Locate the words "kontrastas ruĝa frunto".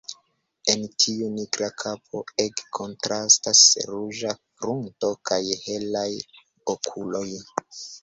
2.79-5.15